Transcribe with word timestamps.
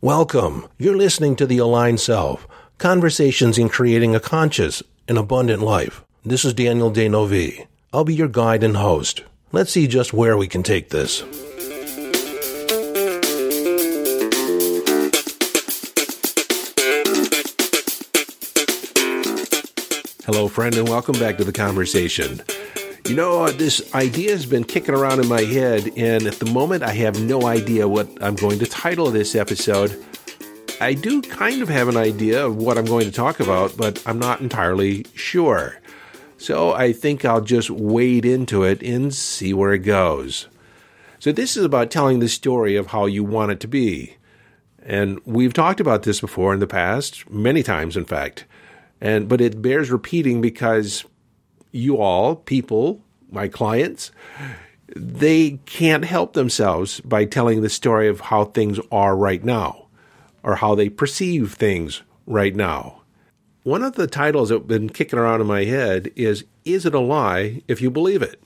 Welcome. 0.00 0.68
You're 0.78 0.96
listening 0.96 1.34
to 1.34 1.44
The 1.44 1.58
Aligned 1.58 1.98
Self 1.98 2.46
Conversations 2.78 3.58
in 3.58 3.68
Creating 3.68 4.14
a 4.14 4.20
Conscious 4.20 4.80
and 5.08 5.18
Abundant 5.18 5.60
Life. 5.60 6.04
This 6.24 6.44
is 6.44 6.54
Daniel 6.54 6.88
D'Neuville. 6.88 7.66
I'll 7.92 8.04
be 8.04 8.14
your 8.14 8.28
guide 8.28 8.62
and 8.62 8.76
host. 8.76 9.24
Let's 9.50 9.72
see 9.72 9.88
just 9.88 10.12
where 10.12 10.36
we 10.36 10.46
can 10.46 10.62
take 10.62 10.90
this. 10.90 11.24
Hello, 20.26 20.46
friend, 20.46 20.76
and 20.76 20.88
welcome 20.88 21.18
back 21.18 21.38
to 21.38 21.44
the 21.44 21.52
conversation. 21.52 22.40
You 23.08 23.14
know, 23.14 23.44
uh, 23.44 23.52
this 23.52 23.94
idea 23.94 24.32
has 24.32 24.44
been 24.44 24.64
kicking 24.64 24.94
around 24.94 25.18
in 25.18 25.28
my 25.28 25.40
head, 25.40 25.90
and 25.96 26.26
at 26.26 26.34
the 26.34 26.44
moment, 26.44 26.82
I 26.82 26.92
have 26.92 27.18
no 27.18 27.46
idea 27.46 27.88
what 27.88 28.06
I'm 28.22 28.34
going 28.34 28.58
to 28.58 28.66
title 28.66 29.10
this 29.10 29.34
episode. 29.34 30.04
I 30.78 30.92
do 30.92 31.22
kind 31.22 31.62
of 31.62 31.70
have 31.70 31.88
an 31.88 31.96
idea 31.96 32.44
of 32.44 32.56
what 32.56 32.76
I'm 32.76 32.84
going 32.84 33.06
to 33.06 33.10
talk 33.10 33.40
about, 33.40 33.74
but 33.78 34.02
I'm 34.06 34.18
not 34.18 34.42
entirely 34.42 35.06
sure. 35.14 35.80
So 36.36 36.74
I 36.74 36.92
think 36.92 37.24
I'll 37.24 37.40
just 37.40 37.70
wade 37.70 38.26
into 38.26 38.62
it 38.64 38.82
and 38.82 39.14
see 39.14 39.54
where 39.54 39.72
it 39.72 39.78
goes. 39.78 40.46
So, 41.18 41.32
this 41.32 41.56
is 41.56 41.64
about 41.64 41.90
telling 41.90 42.18
the 42.18 42.28
story 42.28 42.76
of 42.76 42.88
how 42.88 43.06
you 43.06 43.24
want 43.24 43.52
it 43.52 43.60
to 43.60 43.68
be. 43.68 44.18
And 44.82 45.18
we've 45.24 45.54
talked 45.54 45.80
about 45.80 46.02
this 46.02 46.20
before 46.20 46.52
in 46.52 46.60
the 46.60 46.66
past, 46.66 47.30
many 47.30 47.62
times, 47.62 47.96
in 47.96 48.04
fact. 48.04 48.44
And 49.00 49.30
but 49.30 49.40
it 49.40 49.62
bears 49.62 49.90
repeating 49.90 50.42
because 50.42 51.06
you 51.72 51.98
all, 51.98 52.36
people, 52.36 53.00
my 53.30 53.48
clients, 53.48 54.10
they 54.96 55.58
can't 55.66 56.04
help 56.04 56.32
themselves 56.32 57.00
by 57.00 57.24
telling 57.24 57.60
the 57.60 57.68
story 57.68 58.08
of 58.08 58.20
how 58.20 58.44
things 58.44 58.80
are 58.90 59.16
right 59.16 59.44
now 59.44 59.86
or 60.42 60.56
how 60.56 60.74
they 60.74 60.88
perceive 60.88 61.54
things 61.54 62.02
right 62.26 62.54
now. 62.54 63.02
One 63.64 63.82
of 63.82 63.96
the 63.96 64.06
titles 64.06 64.48
that 64.48 64.60
have 64.60 64.68
been 64.68 64.88
kicking 64.88 65.18
around 65.18 65.40
in 65.40 65.46
my 65.46 65.64
head 65.64 66.10
is 66.16 66.44
Is 66.64 66.86
It 66.86 66.94
a 66.94 67.00
Lie 67.00 67.62
If 67.68 67.82
You 67.82 67.90
Believe 67.90 68.22
It? 68.22 68.40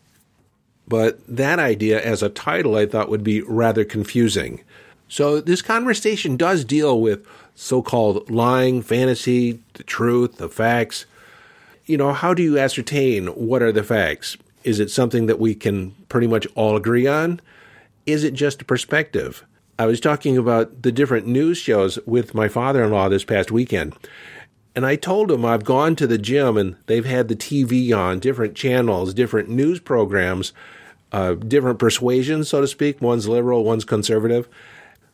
But 0.88 1.20
that 1.28 1.58
idea 1.58 2.02
as 2.02 2.22
a 2.22 2.28
title 2.28 2.74
I 2.74 2.86
thought 2.86 3.08
would 3.08 3.22
be 3.22 3.40
rather 3.42 3.84
confusing. 3.84 4.62
So 5.08 5.40
this 5.40 5.62
conversation 5.62 6.36
does 6.36 6.64
deal 6.64 7.00
with 7.00 7.24
so 7.54 7.82
called 7.82 8.30
lying, 8.30 8.82
fantasy, 8.82 9.60
the 9.74 9.84
truth, 9.84 10.38
the 10.38 10.48
facts. 10.48 11.06
You 11.84 11.96
know, 11.96 12.12
how 12.12 12.32
do 12.32 12.42
you 12.42 12.58
ascertain 12.58 13.26
what 13.28 13.62
are 13.62 13.72
the 13.72 13.82
facts? 13.82 14.36
Is 14.62 14.78
it 14.78 14.90
something 14.90 15.26
that 15.26 15.40
we 15.40 15.54
can 15.54 15.90
pretty 16.08 16.28
much 16.28 16.46
all 16.54 16.76
agree 16.76 17.06
on? 17.06 17.40
Is 18.06 18.22
it 18.22 18.34
just 18.34 18.62
a 18.62 18.64
perspective? 18.64 19.44
I 19.78 19.86
was 19.86 20.00
talking 20.00 20.36
about 20.36 20.82
the 20.82 20.92
different 20.92 21.26
news 21.26 21.58
shows 21.58 21.98
with 22.06 22.34
my 22.34 22.48
father 22.48 22.84
in 22.84 22.92
law 22.92 23.08
this 23.08 23.24
past 23.24 23.50
weekend. 23.50 23.94
And 24.76 24.86
I 24.86 24.96
told 24.96 25.30
him 25.30 25.44
I've 25.44 25.64
gone 25.64 25.96
to 25.96 26.06
the 26.06 26.18
gym 26.18 26.56
and 26.56 26.76
they've 26.86 27.04
had 27.04 27.28
the 27.28 27.36
TV 27.36 27.96
on, 27.96 28.20
different 28.20 28.54
channels, 28.54 29.12
different 29.12 29.48
news 29.48 29.80
programs, 29.80 30.52
uh, 31.10 31.34
different 31.34 31.78
persuasions, 31.78 32.48
so 32.48 32.60
to 32.60 32.68
speak. 32.68 33.02
One's 33.02 33.28
liberal, 33.28 33.64
one's 33.64 33.84
conservative. 33.84 34.48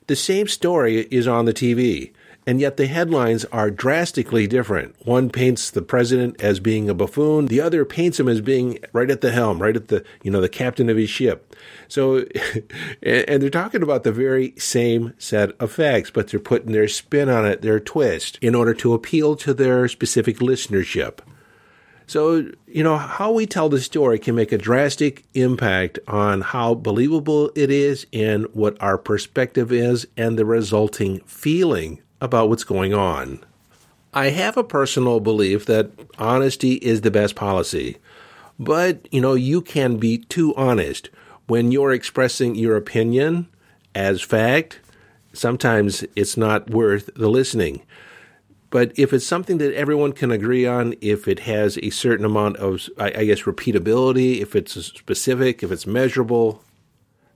The 0.07 0.17
same 0.17 0.49
story 0.49 1.09
is 1.11 1.27
on 1.27 1.45
the 1.45 1.55
TV 1.55 2.13
and 2.49 2.63
yet 2.63 2.79
the 2.79 2.87
headlines 2.87 3.45
are 3.53 3.71
drastically 3.71 4.47
different. 4.47 4.97
One 5.05 5.29
paints 5.29 5.71
the 5.71 5.83
president 5.83 6.41
as 6.41 6.61
being 6.61 6.89
a 6.89 6.95
buffoon, 6.95 7.45
the 7.45 7.61
other 7.61 7.85
paints 7.85 8.19
him 8.19 8.27
as 8.27 8.41
being 8.41 8.79
right 8.95 9.11
at 9.11 9.21
the 9.21 9.33
helm, 9.33 9.61
right 9.61 9.77
at 9.77 9.89
the, 9.89 10.03
you 10.23 10.31
know, 10.31 10.41
the 10.41 10.49
captain 10.49 10.89
of 10.89 10.97
his 10.97 11.11
ship. 11.11 11.55
So, 11.89 12.25
and 13.03 13.43
they're 13.43 13.51
talking 13.51 13.83
about 13.83 14.03
the 14.03 14.13
very 14.13 14.55
same 14.57 15.13
set 15.19 15.51
of 15.61 15.71
facts, 15.71 16.11
but 16.11 16.29
they're 16.29 16.41
putting 16.41 16.73
their 16.73 16.89
spin 16.89 17.29
on 17.29 17.45
it, 17.45 17.61
their 17.61 17.81
twist, 17.81 18.39
in 18.41 18.55
order 18.55 18.73
to 18.73 18.95
appeal 18.95 19.37
to 19.37 19.53
their 19.53 19.87
specific 19.87 20.39
listenership. 20.39 21.19
So, 22.07 22.51
you 22.67 22.83
know, 22.83 22.97
how 22.97 23.31
we 23.31 23.45
tell 23.45 23.69
the 23.69 23.79
story 23.79 24.19
can 24.19 24.35
make 24.35 24.53
a 24.53 24.57
drastic 24.57 25.25
impact 25.35 25.99
on 26.09 26.41
how 26.41 26.73
believable 26.73 27.51
it 27.55 27.71
is 27.71 28.07
and 28.11 28.47
what 28.55 28.81
our 28.81 28.97
perspective 28.97 29.71
is 29.71 30.07
and 30.17 30.39
the 30.39 30.47
resulting 30.47 31.21
feeling 31.27 32.01
about 32.21 32.49
what's 32.49 32.65
going 32.65 32.95
on. 32.95 33.45
I 34.13 34.31
have 34.31 34.57
a 34.57 34.65
personal 34.65 35.21
belief 35.21 35.67
that 35.67 35.91
honesty 36.19 36.75
is 36.75 37.03
the 37.03 37.11
best 37.11 37.35
policy. 37.35 37.99
But, 38.59 39.07
you 39.13 39.21
know, 39.21 39.35
you 39.35 39.61
can 39.61 39.99
be 39.99 40.19
too 40.19 40.55
honest. 40.57 41.11
When 41.47 41.71
you're 41.71 41.93
expressing 41.93 42.55
your 42.55 42.77
opinion 42.77 43.49
as 43.95 44.21
fact, 44.21 44.81
sometimes 45.33 46.05
it's 46.17 46.37
not 46.37 46.71
worth 46.71 47.11
the 47.15 47.29
listening. 47.29 47.83
But 48.71 48.93
if 48.99 49.13
it's 49.13 49.27
something 49.27 49.59
that 49.59 49.75
everyone 49.75 50.13
can 50.13 50.31
agree 50.31 50.67
on, 50.67 50.95
if 51.01 51.27
it 51.27 51.41
has 51.41 51.79
a 51.79 51.91
certain 51.91 52.27
amount 52.27 52.59
of, 52.59 52.89
I, 52.99 53.25
guess, 53.25 53.43
repeatability, 53.43 54.41
if 54.41 54.55
it's 54.55 54.73
specific, 54.85 55.63
if 55.63 55.73
it's 55.73 55.87
measurable, 55.87 56.63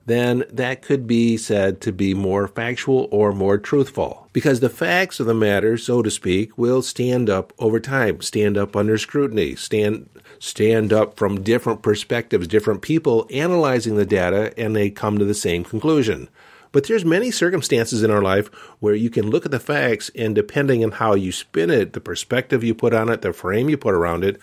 then 0.05 0.43
that 0.51 0.81
could 0.81 1.07
be 1.07 1.37
said 1.37 1.79
to 1.81 1.91
be 1.91 2.13
more 2.13 2.47
factual 2.47 3.07
or 3.11 3.31
more 3.31 3.57
truthful. 3.57 4.27
Because 4.33 4.59
the 4.59 4.69
facts 4.69 5.19
of 5.19 5.27
the 5.27 5.33
matter, 5.33 5.77
so 5.77 6.01
to 6.01 6.11
speak, 6.11 6.57
will 6.57 6.81
stand 6.81 7.29
up 7.29 7.53
over 7.59 7.79
time, 7.79 8.21
stand 8.21 8.57
up 8.57 8.75
under 8.75 8.97
scrutiny, 8.97 9.55
stand 9.55 10.09
stand 10.39 10.91
up 10.91 11.15
from 11.15 11.41
different 11.41 11.81
perspectives, 11.81 12.47
different 12.47 12.81
people 12.81 13.25
analyzing 13.31 13.95
the 13.95 14.05
data, 14.05 14.53
and 14.57 14.75
they 14.75 14.89
come 14.89 15.17
to 15.17 15.25
the 15.25 15.33
same 15.33 15.63
conclusion. 15.63 16.27
But 16.73 16.87
there's 16.87 17.05
many 17.05 17.31
circumstances 17.31 18.03
in 18.03 18.11
our 18.11 18.21
life 18.21 18.47
where 18.79 18.95
you 18.95 19.09
can 19.09 19.29
look 19.29 19.45
at 19.45 19.51
the 19.51 19.59
facts 19.59 20.09
and 20.15 20.33
depending 20.35 20.83
on 20.83 20.91
how 20.91 21.13
you 21.13 21.31
spin 21.31 21.69
it, 21.69 21.93
the 21.93 22.01
perspective 22.01 22.63
you 22.63 22.73
put 22.73 22.93
on 22.93 23.09
it, 23.09 23.21
the 23.21 23.31
frame 23.31 23.69
you 23.69 23.77
put 23.77 23.93
around 23.93 24.23
it, 24.25 24.41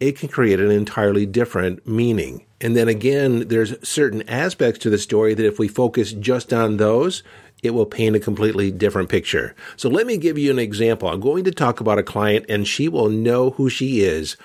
it 0.00 0.18
can 0.18 0.28
create 0.28 0.60
an 0.60 0.70
entirely 0.70 1.26
different 1.26 1.86
meaning. 1.86 2.44
And 2.60 2.76
then 2.76 2.88
again, 2.88 3.48
there's 3.48 3.74
certain 3.86 4.28
aspects 4.28 4.80
to 4.80 4.90
the 4.90 4.98
story 4.98 5.34
that 5.34 5.46
if 5.46 5.58
we 5.58 5.68
focus 5.68 6.12
just 6.12 6.52
on 6.52 6.76
those, 6.76 7.22
it 7.62 7.70
will 7.70 7.86
paint 7.86 8.16
a 8.16 8.20
completely 8.20 8.70
different 8.70 9.08
picture. 9.08 9.54
So 9.76 9.88
let 9.88 10.06
me 10.06 10.16
give 10.16 10.38
you 10.38 10.50
an 10.50 10.58
example. 10.58 11.08
I'm 11.08 11.20
going 11.20 11.44
to 11.44 11.50
talk 11.50 11.80
about 11.80 11.98
a 11.98 12.04
client 12.04 12.46
and 12.48 12.66
she 12.66 12.88
will 12.88 13.08
know 13.08 13.50
who 13.50 13.68
she 13.68 14.00
is. 14.00 14.36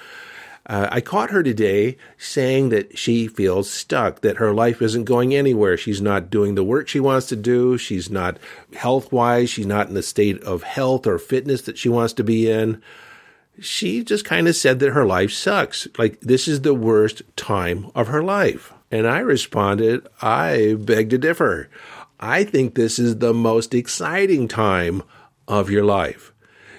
Uh, 0.65 0.87
I 0.89 1.01
caught 1.01 1.31
her 1.31 1.43
today 1.43 1.97
saying 2.17 2.69
that 2.69 2.97
she 2.97 3.27
feels 3.27 3.69
stuck, 3.69 4.21
that 4.21 4.37
her 4.37 4.53
life 4.53 4.81
isn't 4.81 5.03
going 5.03 5.35
anywhere. 5.35 5.75
She's 5.75 6.01
not 6.01 6.29
doing 6.29 6.55
the 6.55 6.63
work 6.63 6.87
she 6.87 7.01
wants 7.01 7.27
to 7.27 7.35
do. 7.35 7.77
She's 7.77 8.09
not 8.09 8.39
health 8.73 9.11
wise. 9.11 9.49
She's 9.49 9.65
not 9.65 9.89
in 9.89 9.93
the 9.93 10.01
state 10.01 10.41
of 10.43 10.63
health 10.63 11.05
or 11.05 11.19
fitness 11.19 11.63
that 11.63 11.77
she 11.77 11.89
wants 11.89 12.13
to 12.13 12.23
be 12.23 12.49
in 12.49 12.81
she 13.59 14.03
just 14.03 14.25
kind 14.25 14.47
of 14.47 14.55
said 14.55 14.79
that 14.79 14.91
her 14.91 15.05
life 15.05 15.31
sucks. 15.31 15.87
Like, 15.97 16.19
this 16.21 16.47
is 16.47 16.61
the 16.61 16.73
worst 16.73 17.21
time 17.35 17.91
of 17.95 18.07
her 18.07 18.23
life. 18.23 18.73
And 18.91 19.07
I 19.07 19.19
responded, 19.19 20.07
I 20.21 20.75
beg 20.79 21.09
to 21.11 21.17
differ. 21.17 21.69
I 22.19 22.43
think 22.43 22.75
this 22.75 22.99
is 22.99 23.17
the 23.17 23.33
most 23.33 23.73
exciting 23.73 24.47
time 24.47 25.03
of 25.47 25.69
your 25.69 25.83
life. 25.83 26.31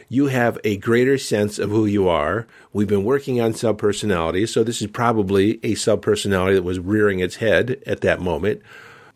You 0.09 0.27
have 0.27 0.59
a 0.65 0.77
greater 0.77 1.19
sense 1.19 1.59
of 1.59 1.71
who 1.71 1.87
you 1.87 2.09
are. 2.09 2.47
We've 2.73 2.89
been 2.89 3.05
working 3.05 3.41
on 3.41 3.53
subpersonality, 3.53 4.49
so 4.49 4.63
this 4.63 4.81
is 4.81 4.87
probably 4.89 5.55
a 5.65 5.73
subpersonality 5.73 6.55
that 6.55 6.63
was 6.63 6.79
rearing 6.79 7.21
its 7.21 7.37
head 7.37 7.83
at 7.87 8.01
that 8.03 8.21
moment. 8.21 8.63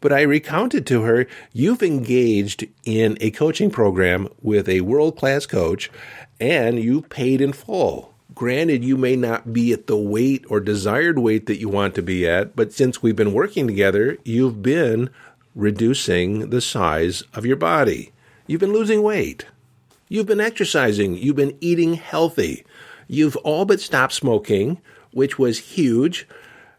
But 0.00 0.12
I 0.12 0.22
recounted 0.22 0.86
to 0.86 1.02
her, 1.02 1.26
you've 1.52 1.82
engaged 1.82 2.66
in 2.84 3.18
a 3.20 3.30
coaching 3.30 3.70
program 3.70 4.28
with 4.40 4.68
a 4.68 4.82
world 4.82 5.16
class 5.16 5.44
coach 5.44 5.90
and 6.40 6.78
you 6.78 7.02
paid 7.02 7.40
in 7.40 7.52
full. 7.52 8.14
Granted, 8.34 8.84
you 8.84 8.96
may 8.96 9.16
not 9.16 9.52
be 9.52 9.72
at 9.72 9.86
the 9.86 9.96
weight 9.96 10.44
or 10.48 10.60
desired 10.60 11.18
weight 11.18 11.46
that 11.46 11.58
you 11.58 11.68
want 11.68 11.94
to 11.96 12.02
be 12.02 12.28
at, 12.28 12.54
but 12.54 12.72
since 12.72 13.02
we've 13.02 13.16
been 13.16 13.32
working 13.32 13.66
together, 13.66 14.16
you've 14.24 14.62
been 14.62 15.10
reducing 15.54 16.50
the 16.50 16.60
size 16.60 17.22
of 17.34 17.44
your 17.44 17.56
body. 17.56 18.12
You've 18.46 18.60
been 18.60 18.72
losing 18.72 19.02
weight. 19.02 19.46
You've 20.08 20.26
been 20.26 20.40
exercising. 20.40 21.16
You've 21.16 21.36
been 21.36 21.56
eating 21.60 21.94
healthy. 21.94 22.64
You've 23.08 23.36
all 23.38 23.64
but 23.64 23.80
stopped 23.80 24.12
smoking, 24.12 24.80
which 25.12 25.38
was 25.38 25.58
huge. 25.58 26.28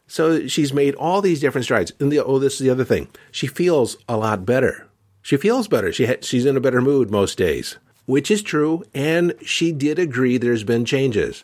So 0.08 0.48
she's 0.48 0.74
made 0.74 0.96
all 0.96 1.22
these 1.22 1.42
different 1.42 1.66
strides. 1.66 1.92
And 2.00 2.12
the, 2.12 2.24
oh, 2.24 2.40
this 2.40 2.54
is 2.54 2.60
the 2.60 2.70
other 2.70 2.86
thing. 2.86 3.10
She 3.32 3.48
feels 3.48 3.98
a 4.08 4.18
lot 4.18 4.46
better. 4.46 4.88
She 5.22 5.36
feels 5.36 5.68
better. 5.68 5.92
She 5.92 6.06
ha- 6.06 6.22
she's 6.22 6.46
in 6.46 6.56
a 6.56 6.62
better 6.62 6.82
mood 6.82 7.12
most 7.12 7.38
days 7.38 7.78
which 8.10 8.32
is 8.32 8.42
true, 8.42 8.84
and 8.92 9.36
she 9.46 9.72
did 9.72 10.00
agree 10.00 10.36
there's 10.36 10.64
been 10.64 10.84
changes. 10.84 11.44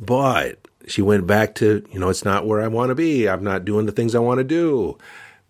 But 0.00 0.58
she 0.88 1.00
went 1.00 1.28
back 1.28 1.54
to, 1.56 1.86
you 1.92 2.00
know, 2.00 2.08
it's 2.08 2.24
not 2.24 2.44
where 2.44 2.60
I 2.60 2.66
want 2.66 2.88
to 2.88 2.96
be. 2.96 3.28
I'm 3.28 3.44
not 3.44 3.64
doing 3.64 3.86
the 3.86 3.92
things 3.92 4.16
I 4.16 4.18
want 4.18 4.38
to 4.38 4.44
do. 4.44 4.98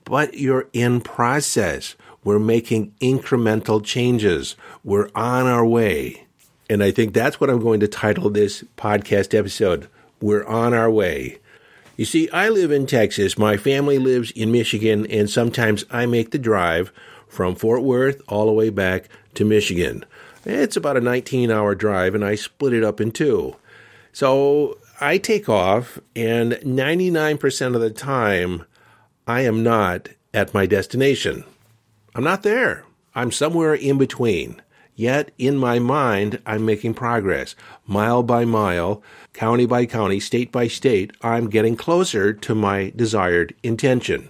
But 0.05 0.35
you're 0.35 0.69
in 0.75 1.01
process. 1.01 1.97
We're 2.23 2.39
making 2.39 2.93
incremental 3.01 3.83
changes. 3.83 4.55
We're 4.85 5.09
on 5.15 5.47
our 5.47 5.65
way. 5.65 6.27
And 6.69 6.85
I 6.85 6.91
think 6.91 7.15
that's 7.15 7.41
what 7.41 7.49
I'm 7.49 7.63
going 7.63 7.81
to 7.81 7.89
title 7.89 8.29
this 8.29 8.63
podcast 8.77 9.33
episode. 9.33 9.89
We're 10.21 10.45
on 10.45 10.75
our 10.75 10.91
way. 10.91 11.39
You 11.97 12.05
see, 12.05 12.29
I 12.29 12.51
live 12.51 12.71
in 12.71 12.87
Texas. 12.87 13.39
My 13.39 13.57
family 13.57 13.99
lives 13.99 14.31
in 14.33 14.53
Michigan, 14.53 15.07
and 15.07 15.31
sometimes 15.31 15.87
I 15.91 16.05
make 16.05 16.31
the 16.31 16.39
drive 16.39 16.93
from 17.27 17.55
Fort 17.55 17.83
Worth 17.83 18.21
all 18.29 18.45
the 18.45 18.53
way 18.53 18.69
back 18.69 19.09
to 19.33 19.47
Michigan. 19.47 20.05
It's 20.45 20.77
about 20.77 20.97
a 20.97 21.01
19 21.01 21.51
hour 21.51 21.75
drive, 21.75 22.15
and 22.15 22.25
I 22.25 22.35
split 22.35 22.73
it 22.73 22.85
up 22.85 23.01
in 23.01 23.13
two. 23.13 23.57
So 24.13 24.79
I 25.01 25.19
take 25.19 25.49
off, 25.49 25.99
and 26.15 26.53
99% 26.53 27.75
of 27.75 27.81
the 27.81 27.91
time, 27.91 28.65
I 29.27 29.43
am 29.43 29.63
not 29.63 30.09
at 30.35 30.53
my 30.53 30.67
destination. 30.67 31.45
I'm 32.15 32.25
not 32.25 32.43
there. 32.43 32.85
I'm 33.15 33.31
somewhere 33.31 33.75
in 33.75 33.99
between. 33.99 34.61
Yet, 34.95 35.33
in 35.39 35.57
my 35.57 35.79
mind, 35.79 36.41
I'm 36.45 36.67
making 36.67 36.95
progress. 36.95 37.55
Mile 37.87 38.23
by 38.23 38.45
mile, 38.45 39.03
county 39.33 39.65
by 39.65 39.87
county, 39.87 40.21
state 40.21 40.53
by 40.53 40.69
state, 40.69 41.13
I'm 41.23 41.49
getting 41.49 41.77
closer 41.77 42.33
to 42.33 42.55
my 42.55 42.93
desired 42.95 43.55
intention. 43.63 44.29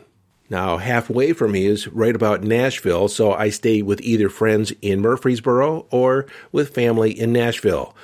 Now, 0.52 0.76
halfway 0.76 1.32
from 1.32 1.52
me 1.52 1.64
is 1.64 1.88
right 1.88 2.14
about 2.14 2.42
Nashville, 2.42 3.08
so 3.08 3.32
I 3.32 3.48
stay 3.48 3.80
with 3.80 4.02
either 4.02 4.28
friends 4.28 4.70
in 4.82 5.00
Murfreesboro 5.00 5.86
or 5.90 6.26
with 6.52 6.74
family 6.74 7.18
in 7.18 7.32
Nashville. 7.32 7.96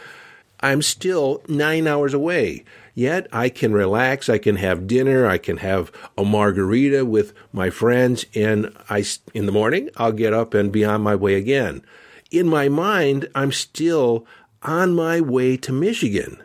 I'm 0.61 0.81
still 0.81 1.43
nine 1.47 1.87
hours 1.87 2.15
away. 2.15 2.65
Yet 2.95 3.27
I 3.35 3.51
can 3.51 3.75
relax, 3.75 4.31
I 4.31 4.39
can 4.39 4.57
have 4.57 4.87
dinner, 4.87 5.27
I 5.27 5.37
can 5.37 5.59
have 5.59 5.93
a 6.17 6.25
margarita 6.25 7.05
with 7.05 7.35
my 7.53 7.69
friends, 7.69 8.25
and 8.35 8.75
I, 8.89 9.05
in 9.35 9.45
the 9.45 9.53
morning, 9.53 9.91
I'll 9.99 10.11
get 10.13 10.33
up 10.33 10.55
and 10.55 10.73
be 10.73 10.87
on 10.87 11.03
my 11.03 11.17
way 11.17 11.35
again. 11.35 11.83
In 12.31 12.49
my 12.49 12.71
mind, 12.71 13.29
I'm 13.35 13.53
still 13.53 14.27
on 14.63 14.95
my 14.95 15.21
way 15.21 15.59
to 15.59 15.71
Michigan, 15.71 16.43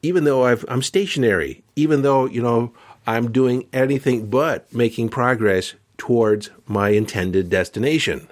even 0.00 0.24
though 0.24 0.46
i 0.46 0.56
am 0.68 0.80
stationary, 0.80 1.62
even 1.76 2.00
though, 2.00 2.24
you 2.24 2.40
know, 2.40 2.72
I'm 3.10 3.32
doing 3.32 3.66
anything 3.72 4.30
but 4.30 4.72
making 4.72 5.08
progress 5.08 5.74
towards 5.98 6.50
my 6.68 6.90
intended 6.90 7.50
destination. 7.50 8.28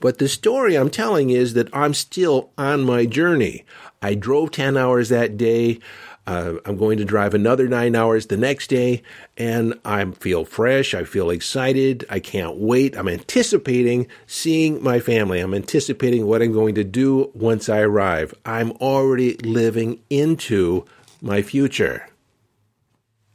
But 0.00 0.18
the 0.18 0.28
story 0.28 0.74
I'm 0.74 0.90
telling 0.90 1.30
is 1.30 1.54
that 1.54 1.74
I'm 1.74 1.94
still 1.94 2.50
on 2.58 2.84
my 2.84 3.06
journey. 3.06 3.64
I 4.02 4.12
drove 4.12 4.50
10 4.50 4.76
hours 4.76 5.08
that 5.08 5.38
day. 5.38 5.80
Uh, 6.26 6.56
I'm 6.66 6.76
going 6.76 6.98
to 6.98 7.06
drive 7.06 7.32
another 7.32 7.68
nine 7.68 7.96
hours 7.96 8.26
the 8.26 8.36
next 8.36 8.66
day, 8.66 9.02
and 9.38 9.72
I 9.82 10.04
feel 10.10 10.44
fresh. 10.44 10.92
I 10.92 11.04
feel 11.04 11.30
excited. 11.30 12.04
I 12.10 12.20
can't 12.20 12.58
wait. 12.58 12.98
I'm 12.98 13.08
anticipating 13.08 14.08
seeing 14.26 14.82
my 14.82 15.00
family. 15.00 15.40
I'm 15.40 15.54
anticipating 15.54 16.26
what 16.26 16.42
I'm 16.42 16.52
going 16.52 16.74
to 16.74 16.84
do 16.84 17.30
once 17.32 17.70
I 17.70 17.80
arrive. 17.80 18.34
I'm 18.44 18.72
already 18.72 19.38
living 19.38 20.02
into 20.10 20.84
my 21.22 21.40
future. 21.40 22.08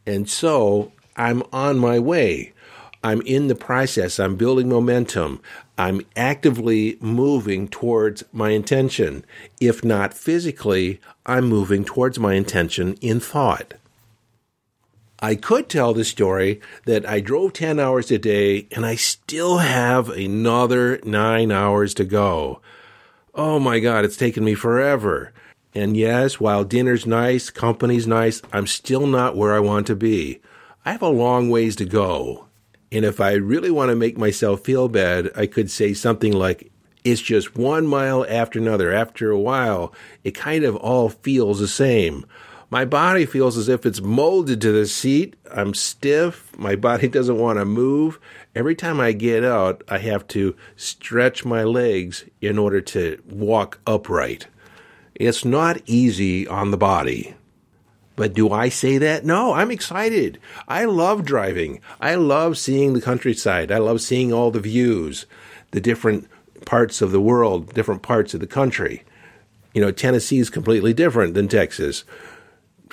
And 0.05 0.29
so 0.29 0.91
I'm 1.15 1.43
on 1.51 1.77
my 1.77 1.99
way. 1.99 2.53
I'm 3.03 3.21
in 3.21 3.47
the 3.47 3.55
process. 3.55 4.19
I'm 4.19 4.35
building 4.35 4.69
momentum. 4.69 5.41
I'm 5.77 6.01
actively 6.15 6.97
moving 7.01 7.67
towards 7.67 8.23
my 8.31 8.51
intention. 8.51 9.25
If 9.59 9.83
not 9.83 10.13
physically, 10.13 11.01
I'm 11.25 11.45
moving 11.45 11.83
towards 11.83 12.17
my 12.17 12.33
intention 12.33 12.93
in 13.01 13.19
thought. 13.19 13.73
I 15.19 15.35
could 15.35 15.69
tell 15.69 15.93
the 15.93 16.03
story 16.03 16.59
that 16.85 17.07
I 17.07 17.21
drove 17.21 17.53
10 17.53 17.79
hours 17.79 18.11
a 18.11 18.17
day 18.17 18.67
and 18.71 18.85
I 18.85 18.95
still 18.95 19.59
have 19.59 20.09
another 20.09 20.99
nine 21.03 21.51
hours 21.51 21.93
to 21.95 22.05
go. 22.05 22.61
Oh 23.33 23.57
my 23.57 23.79
God, 23.79 24.05
it's 24.05 24.17
taken 24.17 24.43
me 24.43 24.53
forever. 24.53 25.31
And 25.75 25.97
yes, 25.97 26.39
while 26.39 26.63
dinner's 26.63 27.05
nice, 27.05 27.49
company's 27.49 28.05
nice, 28.05 28.41
I'm 28.51 28.67
still 28.67 29.07
not 29.07 29.35
where 29.35 29.53
I 29.53 29.59
want 29.59 29.87
to 29.87 29.95
be. 29.95 30.39
I 30.85 30.91
have 30.91 31.01
a 31.01 31.07
long 31.07 31.49
ways 31.49 31.75
to 31.77 31.85
go. 31.85 32.47
And 32.91 33.03
if 33.05 33.19
I 33.19 33.33
really 33.33 33.71
want 33.71 33.89
to 33.89 33.95
make 33.95 34.17
myself 34.17 34.61
feel 34.61 34.87
bad, 34.87 35.31
I 35.35 35.47
could 35.47 35.71
say 35.71 35.93
something 35.93 36.31
like, 36.31 36.71
it's 37.03 37.21
just 37.21 37.55
one 37.55 37.87
mile 37.87 38.25
after 38.29 38.59
another. 38.59 38.93
After 38.93 39.31
a 39.31 39.39
while, 39.39 39.93
it 40.23 40.31
kind 40.31 40.63
of 40.63 40.75
all 40.75 41.09
feels 41.09 41.59
the 41.59 41.67
same. 41.67 42.25
My 42.69 42.85
body 42.85 43.25
feels 43.25 43.57
as 43.57 43.69
if 43.69 43.85
it's 43.85 44.01
molded 44.01 44.61
to 44.61 44.71
the 44.71 44.87
seat. 44.87 45.35
I'm 45.51 45.73
stiff. 45.73 46.57
My 46.57 46.75
body 46.75 47.07
doesn't 47.09 47.37
want 47.37 47.59
to 47.59 47.65
move. 47.65 48.19
Every 48.55 48.75
time 48.75 48.99
I 48.99 49.11
get 49.11 49.43
out, 49.43 49.83
I 49.89 49.97
have 49.99 50.27
to 50.29 50.55
stretch 50.75 51.45
my 51.45 51.63
legs 51.63 52.25
in 52.41 52.57
order 52.57 52.81
to 52.81 53.21
walk 53.29 53.79
upright. 53.85 54.47
It's 55.15 55.45
not 55.45 55.81
easy 55.85 56.47
on 56.47 56.71
the 56.71 56.77
body. 56.77 57.35
But 58.15 58.33
do 58.33 58.51
I 58.51 58.69
say 58.69 58.97
that? 58.99 59.25
No, 59.25 59.53
I'm 59.53 59.71
excited. 59.71 60.39
I 60.67 60.85
love 60.85 61.25
driving. 61.25 61.81
I 61.99 62.15
love 62.15 62.57
seeing 62.57 62.93
the 62.93 63.01
countryside. 63.01 63.71
I 63.71 63.79
love 63.79 64.01
seeing 64.01 64.31
all 64.31 64.51
the 64.51 64.59
views, 64.59 65.25
the 65.71 65.81
different 65.81 66.27
parts 66.65 67.01
of 67.01 67.11
the 67.11 67.21
world, 67.21 67.73
different 67.73 68.03
parts 68.03 68.33
of 68.33 68.39
the 68.39 68.47
country. 68.47 69.03
You 69.73 69.81
know, 69.81 69.91
Tennessee 69.91 70.39
is 70.39 70.51
completely 70.51 70.93
different 70.93 71.33
than 71.33 71.47
Texas. 71.47 72.03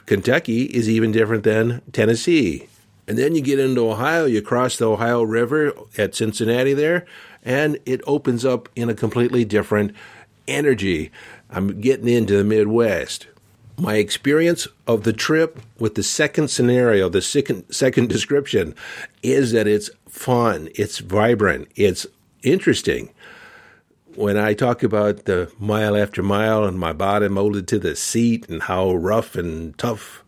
Kentucky 0.07 0.63
is 0.65 0.89
even 0.89 1.13
different 1.13 1.45
than 1.45 1.83
Tennessee. 1.93 2.69
And 3.07 3.19
then 3.19 3.35
you 3.35 3.43
get 3.43 3.59
into 3.59 3.91
Ohio, 3.91 4.25
you 4.25 4.41
cross 4.41 4.77
the 4.79 4.89
Ohio 4.89 5.23
River 5.23 5.73
at 5.99 6.15
Cincinnati 6.15 6.73
there, 6.73 7.05
and 7.43 7.79
it 7.85 8.01
opens 8.07 8.45
up 8.45 8.69
in 8.75 8.89
a 8.89 8.95
completely 8.95 9.45
different 9.45 9.95
energy. 10.49 11.11
I'm 11.53 11.81
getting 11.81 12.09
into 12.09 12.37
the 12.37 12.45
Midwest. 12.45 13.27
My 13.77 13.97
experience 13.97 14.69
of 14.87 15.03
the 15.05 15.13
trip 15.13 15.61
with 15.79 15.95
the 15.95 16.03
second 16.03 16.49
scenario, 16.49 17.09
the 17.09 17.23
second, 17.23 17.73
second 17.73 18.09
description, 18.09 18.75
is 19.23 19.53
that 19.53 19.67
it's 19.67 19.91
fun, 20.09 20.69
it's 20.75 20.99
vibrant, 20.99 21.69
it's 21.75 22.07
interesting. 22.43 23.11
When 24.15 24.37
I 24.37 24.55
talk 24.55 24.83
about 24.83 25.25
the 25.25 25.51
mile 25.59 25.97
after 25.97 26.23
mile 26.23 26.65
and 26.65 26.79
my 26.79 26.93
body 26.93 27.29
molded 27.29 27.67
to 27.69 27.79
the 27.79 27.97
seat 27.97 28.49
and 28.49 28.63
how 28.65 28.95
rough 28.95 29.35
and 29.35 29.77
tough 29.79 30.23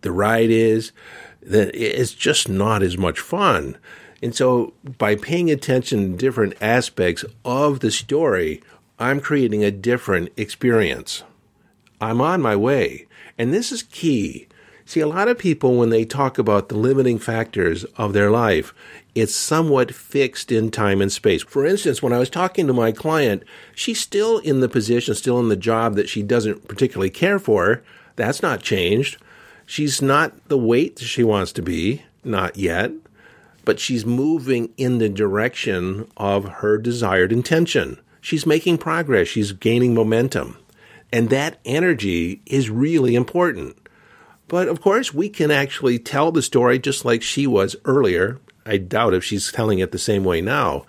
the 0.00 0.12
ride 0.12 0.50
is, 0.50 0.92
then 1.40 1.70
it's 1.72 2.12
just 2.12 2.48
not 2.48 2.82
as 2.82 2.98
much 2.98 3.20
fun. 3.20 3.76
And 4.22 4.34
so, 4.34 4.74
by 4.98 5.14
paying 5.14 5.50
attention 5.50 6.12
to 6.12 6.18
different 6.18 6.54
aspects 6.60 7.24
of 7.44 7.80
the 7.80 7.92
story, 7.92 8.60
I'm 9.00 9.20
creating 9.20 9.62
a 9.62 9.70
different 9.70 10.32
experience. 10.36 11.22
I'm 12.00 12.20
on 12.20 12.42
my 12.42 12.56
way. 12.56 13.06
And 13.38 13.54
this 13.54 13.70
is 13.70 13.84
key. 13.84 14.48
See, 14.84 14.98
a 14.98 15.06
lot 15.06 15.28
of 15.28 15.38
people, 15.38 15.76
when 15.76 15.90
they 15.90 16.04
talk 16.04 16.36
about 16.36 16.68
the 16.68 16.76
limiting 16.76 17.20
factors 17.20 17.84
of 17.96 18.12
their 18.12 18.30
life, 18.30 18.74
it's 19.14 19.34
somewhat 19.34 19.94
fixed 19.94 20.50
in 20.50 20.72
time 20.72 21.00
and 21.00 21.12
space. 21.12 21.44
For 21.44 21.64
instance, 21.64 22.02
when 22.02 22.12
I 22.12 22.18
was 22.18 22.30
talking 22.30 22.66
to 22.66 22.72
my 22.72 22.90
client, 22.90 23.44
she's 23.72 24.00
still 24.00 24.38
in 24.38 24.58
the 24.58 24.68
position, 24.68 25.14
still 25.14 25.38
in 25.38 25.48
the 25.48 25.56
job 25.56 25.94
that 25.94 26.08
she 26.08 26.24
doesn't 26.24 26.66
particularly 26.66 27.10
care 27.10 27.38
for. 27.38 27.82
That's 28.16 28.42
not 28.42 28.62
changed. 28.62 29.18
She's 29.64 30.02
not 30.02 30.48
the 30.48 30.58
weight 30.58 30.98
she 30.98 31.22
wants 31.22 31.52
to 31.52 31.62
be, 31.62 32.02
not 32.24 32.56
yet, 32.56 32.90
but 33.64 33.78
she's 33.78 34.04
moving 34.04 34.70
in 34.76 34.98
the 34.98 35.08
direction 35.08 36.10
of 36.16 36.46
her 36.46 36.78
desired 36.78 37.30
intention 37.30 38.00
she's 38.28 38.44
making 38.44 38.76
progress, 38.76 39.26
she's 39.26 39.52
gaining 39.52 39.94
momentum. 39.94 40.58
And 41.10 41.30
that 41.30 41.58
energy 41.64 42.42
is 42.44 42.68
really 42.68 43.14
important. 43.14 43.78
But 44.48 44.68
of 44.68 44.82
course, 44.82 45.14
we 45.14 45.30
can 45.30 45.50
actually 45.50 45.98
tell 45.98 46.30
the 46.30 46.42
story 46.42 46.78
just 46.78 47.06
like 47.06 47.22
she 47.22 47.46
was 47.46 47.74
earlier. 47.86 48.38
I 48.66 48.76
doubt 48.76 49.14
if 49.14 49.24
she's 49.24 49.50
telling 49.50 49.78
it 49.78 49.92
the 49.92 49.98
same 49.98 50.24
way 50.24 50.42
now. 50.42 50.84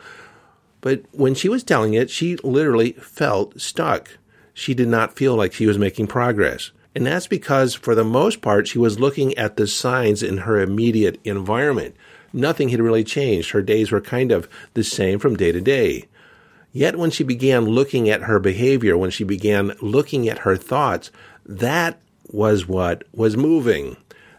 But 0.81 1.03
when 1.11 1.33
she 1.33 1.47
was 1.47 1.63
telling 1.63 1.93
it, 1.93 2.09
she 2.09 2.35
literally 2.37 2.91
felt 2.93 3.59
stuck. 3.59 4.17
She 4.53 4.73
did 4.73 4.89
not 4.89 5.15
feel 5.15 5.35
like 5.35 5.53
she 5.53 5.65
was 5.65 5.77
making 5.77 6.07
progress. 6.07 6.71
And 6.93 7.05
that's 7.05 7.27
because, 7.27 7.73
for 7.73 7.95
the 7.95 8.03
most 8.03 8.41
part, 8.41 8.67
she 8.67 8.79
was 8.79 8.99
looking 8.99 9.37
at 9.37 9.55
the 9.55 9.67
signs 9.67 10.21
in 10.21 10.39
her 10.39 10.59
immediate 10.59 11.19
environment. 11.23 11.95
Nothing 12.33 12.69
had 12.69 12.81
really 12.81 13.05
changed. 13.05 13.51
Her 13.51 13.61
days 13.61 13.91
were 13.91 14.01
kind 14.01 14.33
of 14.33 14.49
the 14.73 14.83
same 14.83 15.19
from 15.19 15.37
day 15.37 15.53
to 15.53 15.61
day. 15.61 16.07
Yet 16.71 16.97
when 16.97 17.11
she 17.11 17.23
began 17.23 17.65
looking 17.65 18.09
at 18.09 18.23
her 18.23 18.39
behavior, 18.39 18.97
when 18.97 19.11
she 19.11 19.23
began 19.23 19.75
looking 19.81 20.29
at 20.29 20.39
her 20.39 20.55
thoughts, 20.55 21.11
that 21.45 21.99
was 22.27 22.67
what 22.67 23.03
was 23.11 23.35
moving. 23.35 23.97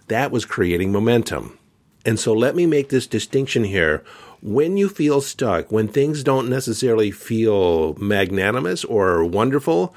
That 0.09 0.31
was 0.31 0.45
creating 0.45 0.93
momentum. 0.93 1.59
And 2.05 2.19
so 2.19 2.33
let 2.33 2.55
me 2.55 2.67
make 2.67 2.89
this 2.89 3.07
distinction 3.07 3.65
here. 3.65 4.05
When 4.43 4.77
you 4.77 4.89
feel 4.89 5.21
stuck, 5.21 5.71
when 5.71 5.89
things 5.89 6.25
don't 6.25 6.49
necessarily 6.49 7.11
feel 7.11 7.95
magnanimous 7.95 8.85
or 8.85 9.25
wonderful, 9.25 9.95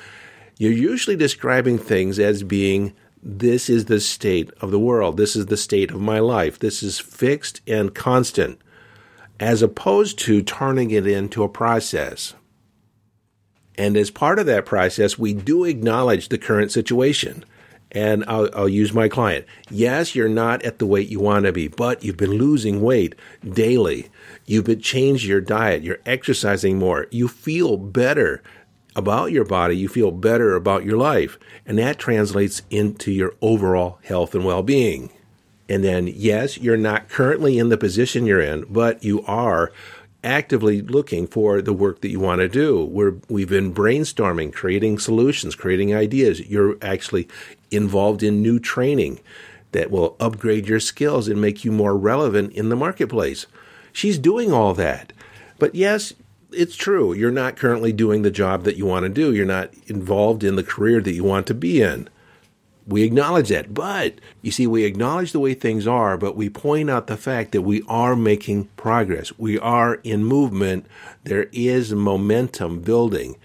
you're 0.58 0.72
usually 0.72 1.16
describing 1.16 1.78
things 1.78 2.20
as 2.20 2.44
being 2.44 2.94
this 3.22 3.70
is 3.70 3.86
the 3.86 4.02
state 4.02 4.52
of 4.60 4.72
the 4.72 4.80
world. 4.80 5.16
This 5.16 5.36
is 5.36 5.46
the 5.46 5.56
state 5.56 5.92
of 5.92 6.02
my 6.02 6.20
life. 6.20 6.60
This 6.60 6.84
is 6.84 7.00
fixed 7.00 7.62
and 7.66 7.96
constant 7.96 8.60
as 9.40 9.62
opposed 9.62 10.20
to 10.20 10.42
turning 10.42 10.92
it 10.92 11.08
into 11.08 11.44
a 11.44 11.50
process. 11.50 12.34
And 13.78 13.98
as 13.98 14.12
part 14.12 14.40
of 14.40 14.46
that 14.46 14.66
process, 14.66 15.18
we 15.18 15.34
do 15.34 15.64
acknowledge 15.64 16.30
the 16.30 16.38
current 16.38 16.72
situation. 16.72 17.44
And 17.92 18.24
I'll, 18.28 18.50
I'll 18.56 18.70
use 18.70 18.94
my 18.94 19.08
client. 19.08 19.46
Yes, 19.70 20.16
you're 20.16 20.30
not 20.30 20.64
at 20.64 20.80
the 20.80 20.86
weight 20.86 21.10
you 21.10 21.20
want 21.20 21.46
to 21.46 21.52
be, 21.52 21.68
but 21.68 22.04
you've 22.04 22.18
been 22.18 22.32
losing 22.32 22.82
weight 22.82 23.16
daily. 23.48 24.10
You've 24.46 24.66
been 24.66 24.82
changed 24.82 25.26
your 25.26 25.42
diet. 25.42 25.84
You're 25.84 26.00
exercising 26.06 26.80
more. 26.80 27.08
You 27.12 27.28
feel 27.28 27.78
better 27.78 28.42
about 28.96 29.32
your 29.32 29.46
body. 29.46 29.78
You 29.78 29.88
feel 29.88 30.12
better 30.12 30.56
about 30.56 30.86
your 30.86 30.98
life. 30.98 31.38
And 31.66 31.78
that 31.78 32.00
translates 32.00 32.64
into 32.70 33.12
your 33.12 33.36
overall 33.42 34.00
health 34.04 34.34
and 34.34 34.46
well 34.46 34.64
being. 34.64 35.12
And 35.70 35.84
then, 35.84 36.08
yes, 36.08 36.58
you're 36.58 36.78
not 36.78 37.10
currently 37.10 37.58
in 37.58 37.70
the 37.70 37.78
position 37.78 38.26
you're 38.26 38.42
in, 38.42 38.66
but 38.70 39.04
you 39.04 39.24
are 39.26 39.72
actively 40.24 40.82
looking 40.82 41.28
for 41.28 41.62
the 41.62 41.74
work 41.74 42.02
that 42.02 42.10
you 42.10 42.20
want 42.20 42.40
to 42.40 42.50
do. 42.50 42.86
We're, 42.86 43.16
we've 43.30 43.50
been 43.50 43.74
brainstorming, 43.74 44.54
creating 44.54 45.00
solutions, 45.00 45.56
creating 45.56 45.94
ideas. 45.94 46.40
You're 46.42 46.78
actually 46.82 47.28
involved 47.72 48.24
in 48.24 48.42
new 48.42 48.60
training 48.60 49.20
that 49.72 49.92
will 49.92 50.16
upgrade 50.20 50.68
your 50.68 50.80
skills 50.80 51.28
and 51.28 51.42
make 51.42 51.66
you 51.66 51.72
more 51.72 51.98
relevant 51.98 52.54
in 52.54 52.70
the 52.70 52.76
marketplace. 52.76 53.48
She's 53.92 54.18
doing 54.18 54.54
all 54.54 54.74
that. 54.76 55.12
But 55.60 55.76
yes, 55.76 56.14
it's 56.52 56.76
true. 56.76 57.14
You're 57.14 57.32
not 57.32 57.56
currently 57.56 57.92
doing 57.92 58.22
the 58.22 58.32
job 58.32 58.64
that 58.64 58.78
you 58.78 58.86
want 58.86 59.04
to 59.04 59.10
do. 59.10 59.34
You're 59.34 59.46
not 59.46 59.74
involved 59.88 60.44
in 60.44 60.56
the 60.56 60.64
career 60.64 61.02
that 61.02 61.14
you 61.14 61.24
want 61.24 61.48
to 61.48 61.54
be 61.54 61.82
in. 61.82 62.10
We 62.88 63.04
acknowledge 63.04 63.50
that. 63.50 63.74
But 63.74 64.16
you 64.42 64.52
see, 64.52 64.68
we 64.68 64.84
acknowledge 64.84 65.32
the 65.32 65.40
way 65.40 65.54
things 65.54 65.88
are, 65.88 66.18
but 66.18 66.36
we 66.36 66.50
point 66.50 66.90
out 66.90 67.08
the 67.08 67.18
fact 67.18 67.52
that 67.54 67.62
we 67.62 67.82
are 67.88 68.16
making 68.16 68.66
progress. 68.76 69.38
We 69.38 69.58
are 69.60 69.96
in 70.04 70.26
movement. 70.26 70.86
There 71.24 71.48
is 71.52 71.94
momentum 71.94 72.82
building, 72.82 73.38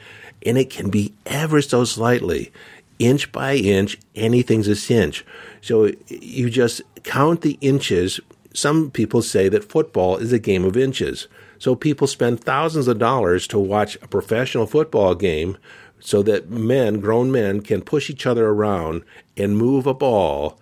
and 0.44 0.58
it 0.58 0.70
can 0.70 0.90
be 0.90 1.14
ever 1.26 1.62
so 1.62 1.84
slightly, 1.84 2.52
inch 2.98 3.30
by 3.30 3.54
inch, 3.54 3.98
anything's 4.14 4.68
a 4.68 4.76
cinch. 4.76 5.24
So 5.60 5.92
you 6.08 6.50
just 6.50 6.82
count 7.04 7.42
the 7.42 7.58
inches. 7.60 8.20
Some 8.54 8.90
people 8.90 9.22
say 9.22 9.48
that 9.48 9.70
football 9.70 10.16
is 10.16 10.32
a 10.32 10.38
game 10.38 10.64
of 10.64 10.76
inches. 10.76 11.28
So 11.58 11.74
people 11.74 12.06
spend 12.06 12.40
thousands 12.40 12.88
of 12.88 12.98
dollars 12.98 13.46
to 13.48 13.58
watch 13.58 13.96
a 14.02 14.08
professional 14.08 14.66
football 14.66 15.14
game 15.14 15.58
so 16.00 16.22
that 16.22 16.50
men, 16.50 17.00
grown 17.00 17.30
men, 17.30 17.60
can 17.60 17.82
push 17.82 18.10
each 18.10 18.26
other 18.26 18.48
around 18.48 19.02
and 19.36 19.56
move 19.56 19.86
a 19.86 19.94
ball 19.94 20.58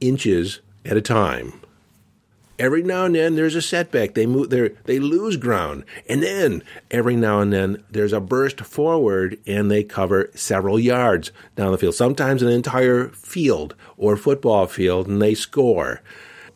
inches 0.00 0.60
at 0.84 0.96
a 0.96 1.02
time. 1.02 1.60
Every 2.58 2.82
now 2.82 3.04
and 3.04 3.14
then 3.14 3.36
there's 3.36 3.54
a 3.54 3.60
setback. 3.60 4.14
They 4.14 4.24
move 4.24 4.48
they 4.48 4.98
lose 4.98 5.36
ground. 5.36 5.84
And 6.08 6.22
then 6.22 6.62
every 6.90 7.14
now 7.14 7.40
and 7.40 7.52
then 7.52 7.84
there's 7.90 8.14
a 8.14 8.20
burst 8.20 8.62
forward 8.62 9.38
and 9.46 9.70
they 9.70 9.84
cover 9.84 10.30
several 10.34 10.78
yards 10.78 11.32
down 11.54 11.72
the 11.72 11.78
field. 11.78 11.94
Sometimes 11.94 12.42
an 12.42 12.48
entire 12.48 13.08
field 13.08 13.74
or 13.98 14.16
football 14.16 14.66
field 14.66 15.06
and 15.06 15.20
they 15.20 15.34
score. 15.34 16.00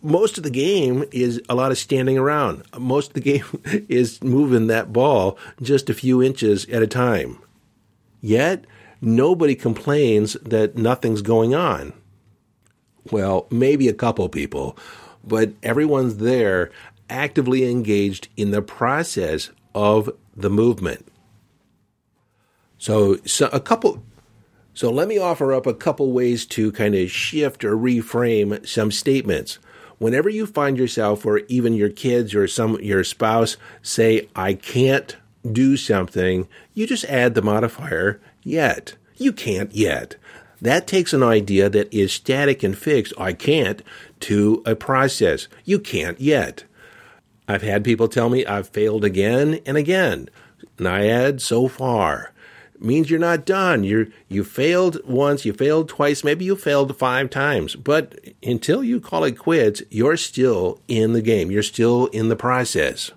Most 0.03 0.39
of 0.39 0.45
the 0.45 0.51
game 0.51 1.05
is 1.13 1.43
a 1.51 1.55
lot 1.55 1.71
of 1.71 1.77
standing 1.77 2.17
around. 2.17 2.63
Most 2.79 3.09
of 3.09 3.15
the 3.15 3.21
game 3.39 3.63
is 3.91 4.23
moving 4.23 4.69
that 4.69 4.95
ball 4.95 5.37
just 5.61 5.91
a 5.91 5.95
few 5.95 6.23
inches 6.23 6.67
at 6.71 6.83
a 6.83 6.87
time. 6.87 7.39
Yet, 8.21 8.65
nobody 9.01 9.55
complains 9.55 10.35
that 10.35 10.77
nothing's 10.77 11.23
going 11.23 11.55
on. 11.55 11.93
Well, 13.11 13.47
maybe 13.51 13.89
a 13.89 13.95
couple 13.95 14.29
people, 14.29 14.77
but 15.25 15.53
everyone's 15.63 16.19
there 16.19 16.71
actively 17.09 17.69
engaged 17.69 18.29
in 18.37 18.51
the 18.51 18.63
process 18.63 19.51
of 19.75 20.11
the 20.37 20.51
movement. 20.51 21.07
So, 22.79 23.17
so 23.25 23.49
a 23.53 23.61
couple 23.61 24.03
so 24.73 24.91
let 24.91 25.09
me 25.09 25.19
offer 25.19 25.53
up 25.53 25.67
a 25.67 25.75
couple 25.75 26.13
ways 26.13 26.47
to 26.47 26.73
kind 26.73 26.95
of 26.95 27.11
shift 27.11 27.65
or 27.65 27.77
reframe 27.77 28.67
some 28.67 28.91
statements. 28.91 29.59
Whenever 29.99 30.31
you 30.31 30.47
find 30.47 30.79
yourself 30.79 31.27
or 31.27 31.39
even 31.49 31.75
your 31.75 31.91
kids 31.91 32.35
or 32.35 32.47
some 32.47 32.81
your 32.81 33.05
spouse 33.05 33.57
say 33.83 34.29
I 34.35 34.55
can't 34.55 35.17
do 35.51 35.77
something, 35.77 36.49
you 36.75 36.87
just 36.87 37.05
add 37.05 37.35
the 37.35 37.43
modifier 37.43 38.21
yet. 38.43 38.95
You 39.17 39.33
can't 39.33 39.73
yet. 39.75 40.17
That 40.63 40.87
takes 40.87 41.13
an 41.13 41.23
idea 41.23 41.71
that 41.71 41.93
is 41.93 42.13
static 42.13 42.63
and 42.63 42.77
fixed, 42.77 43.15
I 43.19 43.33
can't, 43.33 43.83
to 44.21 44.63
a 44.67 44.75
process. 44.75 45.49
You 45.65 45.79
can't 45.79 46.21
yet. 46.21 46.65
I've 47.49 47.63
had 47.63 47.85
people 47.85 48.09
tell 48.09 48.29
me 48.29 48.45
I've 48.45 48.69
failed 48.69 49.05
again 49.05 49.61
and 49.67 49.77
again. 49.77 50.29
Naiad 50.79 51.41
so 51.41 51.69
far 51.69 52.33
means 52.79 53.11
you're 53.11 53.19
not 53.19 53.45
done. 53.45 53.85
You're 53.85 54.07
you 54.29 54.45
failed 54.45 54.99
once, 55.07 55.45
you 55.45 55.53
failed 55.53 55.89
twice, 55.89 56.25
maybe 56.25 56.45
you 56.45 56.57
failed 56.57 56.97
five 56.97 57.31
times. 57.31 57.77
But 57.77 58.19
until 58.43 58.83
you 58.83 59.01
call 59.01 59.25
it 59.25 59.39
quits, 59.39 59.83
you're 59.91 60.17
still 60.17 60.81
in 60.89 61.13
the 61.13 61.23
game. 61.23 61.51
You're 61.51 61.63
still 61.63 62.07
in 62.07 62.29
the 62.29 62.37
process. 62.37 63.11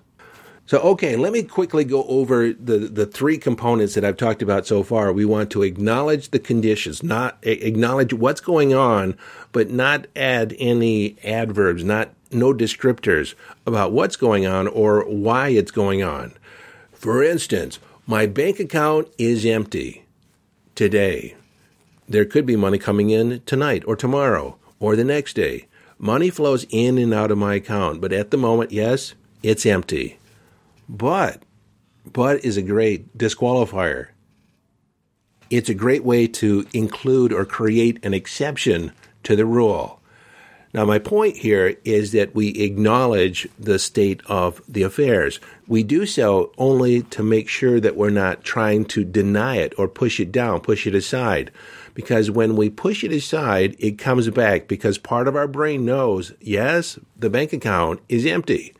So, 0.66 0.78
okay, 0.78 1.14
let 1.16 1.32
me 1.32 1.42
quickly 1.42 1.84
go 1.84 2.04
over 2.04 2.52
the, 2.52 2.78
the 2.78 3.04
three 3.04 3.36
components 3.36 3.94
that 3.94 4.04
I've 4.04 4.16
talked 4.16 4.40
about 4.40 4.66
so 4.66 4.82
far. 4.82 5.12
We 5.12 5.26
want 5.26 5.50
to 5.50 5.62
acknowledge 5.62 6.30
the 6.30 6.38
conditions, 6.38 7.02
not 7.02 7.36
acknowledge 7.42 8.14
what's 8.14 8.40
going 8.40 8.72
on, 8.72 9.16
but 9.52 9.68
not 9.68 10.06
add 10.16 10.56
any 10.58 11.16
adverbs, 11.22 11.84
not 11.84 12.14
no 12.30 12.54
descriptors 12.54 13.34
about 13.66 13.92
what's 13.92 14.16
going 14.16 14.46
on 14.46 14.66
or 14.66 15.04
why 15.04 15.48
it's 15.48 15.70
going 15.70 16.02
on. 16.02 16.32
For 16.92 17.22
instance, 17.22 17.78
my 18.06 18.24
bank 18.24 18.58
account 18.58 19.08
is 19.18 19.44
empty 19.44 20.06
today. 20.74 21.36
There 22.08 22.24
could 22.24 22.46
be 22.46 22.56
money 22.56 22.78
coming 22.78 23.10
in 23.10 23.42
tonight 23.44 23.84
or 23.86 23.96
tomorrow 23.96 24.56
or 24.80 24.96
the 24.96 25.04
next 25.04 25.34
day. 25.34 25.66
Money 25.98 26.30
flows 26.30 26.66
in 26.70 26.96
and 26.96 27.12
out 27.12 27.30
of 27.30 27.38
my 27.38 27.54
account, 27.54 28.00
but 28.00 28.14
at 28.14 28.30
the 28.30 28.36
moment, 28.38 28.72
yes, 28.72 29.14
it's 29.42 29.66
empty. 29.66 30.18
But, 30.88 31.42
but 32.12 32.44
is 32.44 32.56
a 32.56 32.62
great 32.62 33.16
disqualifier. 33.16 34.08
It's 35.50 35.68
a 35.68 35.74
great 35.74 36.04
way 36.04 36.26
to 36.26 36.66
include 36.72 37.32
or 37.32 37.44
create 37.44 38.04
an 38.04 38.14
exception 38.14 38.92
to 39.24 39.36
the 39.36 39.46
rule. 39.46 40.00
Now, 40.74 40.84
my 40.84 40.98
point 40.98 41.36
here 41.36 41.76
is 41.84 42.10
that 42.12 42.34
we 42.34 42.48
acknowledge 42.48 43.48
the 43.56 43.78
state 43.78 44.20
of 44.26 44.60
the 44.68 44.82
affairs. 44.82 45.38
We 45.68 45.84
do 45.84 46.04
so 46.04 46.52
only 46.58 47.02
to 47.02 47.22
make 47.22 47.48
sure 47.48 47.78
that 47.78 47.94
we're 47.94 48.10
not 48.10 48.42
trying 48.42 48.86
to 48.86 49.04
deny 49.04 49.58
it 49.58 49.72
or 49.78 49.86
push 49.86 50.18
it 50.18 50.32
down, 50.32 50.60
push 50.60 50.84
it 50.88 50.94
aside. 50.96 51.52
Because 51.94 52.28
when 52.28 52.56
we 52.56 52.70
push 52.70 53.04
it 53.04 53.12
aside, 53.12 53.76
it 53.78 53.98
comes 53.98 54.28
back 54.30 54.66
because 54.66 54.98
part 54.98 55.28
of 55.28 55.36
our 55.36 55.46
brain 55.46 55.84
knows, 55.84 56.32
yes, 56.40 56.98
the 57.16 57.30
bank 57.30 57.52
account 57.52 58.00
is 58.08 58.26
empty. 58.26 58.74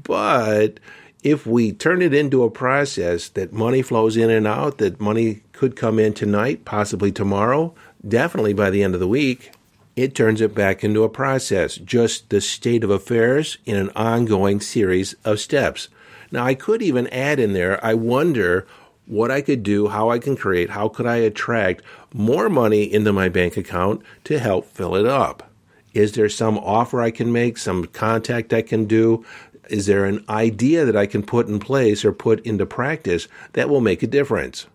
But 0.00 0.78
if 1.22 1.46
we 1.46 1.72
turn 1.72 2.02
it 2.02 2.12
into 2.12 2.42
a 2.42 2.50
process 2.50 3.28
that 3.30 3.52
money 3.52 3.82
flows 3.82 4.16
in 4.16 4.30
and 4.30 4.46
out, 4.46 4.78
that 4.78 5.00
money 5.00 5.42
could 5.52 5.76
come 5.76 5.98
in 5.98 6.12
tonight, 6.12 6.64
possibly 6.64 7.12
tomorrow, 7.12 7.74
definitely 8.06 8.52
by 8.52 8.70
the 8.70 8.82
end 8.82 8.94
of 8.94 9.00
the 9.00 9.08
week, 9.08 9.52
it 9.94 10.14
turns 10.14 10.40
it 10.40 10.54
back 10.54 10.82
into 10.82 11.04
a 11.04 11.08
process, 11.08 11.76
just 11.76 12.30
the 12.30 12.40
state 12.40 12.82
of 12.82 12.90
affairs 12.90 13.58
in 13.66 13.76
an 13.76 13.90
ongoing 13.94 14.60
series 14.60 15.14
of 15.24 15.38
steps. 15.38 15.88
Now, 16.30 16.44
I 16.44 16.54
could 16.54 16.82
even 16.82 17.06
add 17.08 17.38
in 17.38 17.52
there, 17.52 17.84
I 17.84 17.94
wonder 17.94 18.66
what 19.06 19.30
I 19.30 19.42
could 19.42 19.62
do, 19.62 19.88
how 19.88 20.10
I 20.10 20.18
can 20.18 20.36
create, 20.36 20.70
how 20.70 20.88
could 20.88 21.06
I 21.06 21.16
attract 21.16 21.82
more 22.14 22.48
money 22.48 22.84
into 22.84 23.12
my 23.12 23.28
bank 23.28 23.56
account 23.56 24.02
to 24.24 24.38
help 24.38 24.66
fill 24.66 24.96
it 24.96 25.06
up? 25.06 25.50
Is 25.92 26.12
there 26.12 26.30
some 26.30 26.56
offer 26.58 27.02
I 27.02 27.10
can 27.10 27.30
make, 27.30 27.58
some 27.58 27.84
contact 27.86 28.54
I 28.54 28.62
can 28.62 28.86
do, 28.86 29.26
is 29.68 29.86
there 29.86 30.04
an 30.04 30.24
idea 30.28 30.84
that 30.84 30.96
I 30.96 31.06
can 31.06 31.22
put 31.22 31.48
in 31.48 31.58
place 31.58 32.04
or 32.04 32.12
put 32.12 32.44
into 32.46 32.66
practice 32.66 33.28
that 33.52 33.68
will 33.68 33.80
make 33.80 34.02
a 34.02 34.06
difference? 34.06 34.66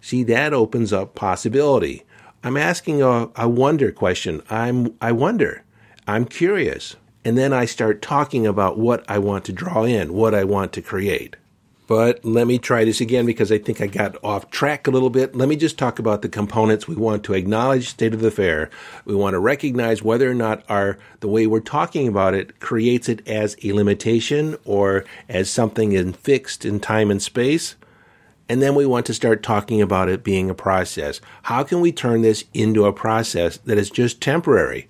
See, 0.00 0.22
that 0.24 0.54
opens 0.54 0.92
up 0.92 1.14
possibility. 1.14 2.04
I'm 2.42 2.56
asking 2.56 3.02
a, 3.02 3.30
a 3.36 3.48
wonder 3.48 3.90
question. 3.92 4.42
I'm, 4.48 4.94
I 5.00 5.12
wonder. 5.12 5.64
I'm 6.06 6.24
curious. 6.24 6.96
And 7.24 7.36
then 7.36 7.52
I 7.52 7.64
start 7.64 8.00
talking 8.00 8.46
about 8.46 8.78
what 8.78 9.04
I 9.08 9.18
want 9.18 9.44
to 9.46 9.52
draw 9.52 9.84
in, 9.84 10.14
what 10.14 10.34
I 10.34 10.44
want 10.44 10.72
to 10.74 10.82
create. 10.82 11.36
But 11.88 12.22
let 12.22 12.46
me 12.46 12.58
try 12.58 12.84
this 12.84 13.00
again 13.00 13.24
because 13.24 13.50
I 13.50 13.56
think 13.56 13.80
I 13.80 13.86
got 13.86 14.22
off 14.22 14.50
track 14.50 14.86
a 14.86 14.90
little 14.90 15.08
bit. 15.08 15.34
Let 15.34 15.48
me 15.48 15.56
just 15.56 15.78
talk 15.78 15.98
about 15.98 16.20
the 16.20 16.28
components. 16.28 16.86
We 16.86 16.94
want 16.94 17.24
to 17.24 17.32
acknowledge 17.32 17.88
state 17.88 18.12
of 18.12 18.20
the 18.20 18.28
affair. 18.28 18.68
We 19.06 19.14
want 19.14 19.32
to 19.32 19.38
recognize 19.38 20.02
whether 20.02 20.30
or 20.30 20.34
not 20.34 20.62
our 20.68 20.98
the 21.20 21.28
way 21.28 21.46
we're 21.46 21.60
talking 21.60 22.06
about 22.06 22.34
it 22.34 22.60
creates 22.60 23.08
it 23.08 23.26
as 23.26 23.56
a 23.64 23.72
limitation 23.72 24.58
or 24.66 25.06
as 25.30 25.48
something 25.48 25.92
in 25.92 26.12
fixed 26.12 26.66
in 26.66 26.78
time 26.78 27.10
and 27.10 27.22
space. 27.22 27.74
And 28.50 28.60
then 28.60 28.74
we 28.74 28.84
want 28.84 29.06
to 29.06 29.14
start 29.14 29.42
talking 29.42 29.80
about 29.80 30.10
it 30.10 30.22
being 30.22 30.50
a 30.50 30.54
process. 30.54 31.22
How 31.44 31.64
can 31.64 31.80
we 31.80 31.90
turn 31.90 32.20
this 32.20 32.44
into 32.52 32.84
a 32.84 32.92
process 32.92 33.56
that 33.64 33.78
is 33.78 33.88
just 33.88 34.20
temporary? 34.20 34.86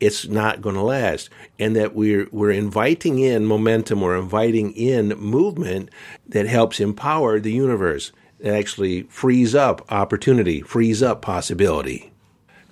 It's 0.00 0.26
not 0.26 0.60
going 0.60 0.74
to 0.74 0.82
last 0.82 1.30
and 1.58 1.74
that 1.76 1.94
we're 1.94 2.28
we're 2.32 2.50
inviting 2.50 3.18
in 3.18 3.46
momentum 3.46 4.02
or 4.02 4.16
inviting 4.16 4.72
in 4.72 5.08
movement 5.18 5.88
that 6.28 6.46
helps 6.46 6.80
empower 6.80 7.40
the 7.40 7.52
universe 7.52 8.12
that 8.40 8.54
actually 8.54 9.02
frees 9.04 9.54
up 9.54 9.90
opportunity 9.90 10.60
frees 10.60 11.02
up 11.02 11.22
possibility 11.22 12.12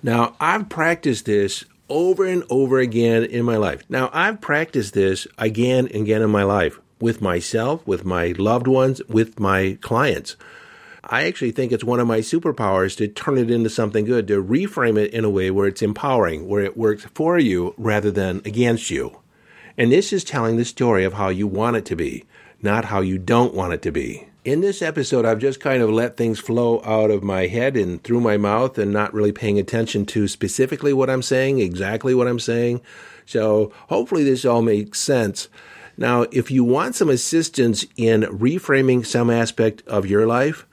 Now, 0.05 0.35
I've 0.39 0.69
practiced 0.69 1.25
this 1.25 1.65
over 1.89 2.25
and 2.25 2.43
over 2.51 2.77
again 2.77 3.23
in 3.23 3.43
my 3.43 3.57
life. 3.57 3.81
Now, 3.89 4.11
I've 4.13 4.39
practiced 4.39 4.93
this 4.93 5.25
again 5.39 5.87
and 5.87 6.03
again 6.03 6.21
in 6.21 6.29
my 6.29 6.43
life 6.43 6.79
with 6.99 7.23
myself, 7.23 7.85
with 7.87 8.05
my 8.05 8.35
loved 8.37 8.67
ones, 8.67 9.01
with 9.09 9.39
my 9.39 9.79
clients. 9.81 10.35
I 11.07 11.25
actually 11.25 11.51
think 11.51 11.71
it's 11.71 11.83
one 11.83 11.99
of 11.99 12.07
my 12.07 12.19
superpowers 12.19 12.97
to 12.97 13.07
turn 13.07 13.37
it 13.37 13.51
into 13.51 13.69
something 13.69 14.05
good, 14.05 14.27
to 14.27 14.43
reframe 14.43 14.97
it 14.97 15.13
in 15.13 15.23
a 15.23 15.29
way 15.29 15.51
where 15.51 15.67
it's 15.67 15.83
empowering, 15.83 16.47
where 16.47 16.63
it 16.63 16.75
works 16.75 17.05
for 17.13 17.37
you 17.37 17.75
rather 17.77 18.09
than 18.09 18.41
against 18.43 18.89
you. 18.89 19.19
And 19.77 19.91
this 19.91 20.11
is 20.11 20.23
telling 20.23 20.57
the 20.57 20.65
story 20.65 21.03
of 21.03 21.13
how 21.13 21.29
you 21.29 21.45
want 21.45 21.75
it 21.75 21.85
to 21.85 21.95
be, 21.95 22.25
not 22.61 22.85
how 22.85 23.01
you 23.01 23.19
don't 23.19 23.53
want 23.53 23.73
it 23.73 23.83
to 23.83 23.91
be. 23.91 24.27
In 24.45 24.61
this 24.61 24.81
episode, 24.81 25.25
I've 25.25 25.39
just 25.39 25.59
kind 25.59 25.83
of 25.83 25.89
let 25.91 26.17
things 26.17 26.39
flow 26.39 26.81
out 26.83 27.11
of 27.11 27.23
my 27.23 27.47
head 27.47 27.77
and 27.77 28.03
through 28.03 28.21
my 28.21 28.37
mouth 28.37 28.77
and 28.77 28.91
not 28.91 29.13
really 29.13 29.31
paying 29.31 29.59
attention 29.59 30.05
to 30.07 30.27
specifically 30.27 30.93
what 30.93 31.09
I'm 31.09 31.23
saying, 31.23 31.59
exactly 31.59 32.15
what 32.15 32.27
I'm 32.27 32.39
saying. 32.39 32.81
So 33.25 33.71
hopefully 33.89 34.23
this 34.23 34.45
all 34.45 34.61
makes 34.61 34.99
sense. 34.99 35.49
Now, 35.97 36.23
if 36.31 36.49
you 36.49 36.63
want 36.63 36.95
some 36.95 37.09
assistance 37.09 37.85
in 37.95 38.21
reframing 38.23 39.05
some 39.05 39.29
aspect 39.29 39.83
of 39.87 40.05
your 40.05 40.25
life, 40.27 40.65